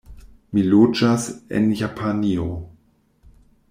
Mi 0.57 0.63
loĝas 0.69 1.29
en 1.59 1.69
Japanio. 1.85 2.49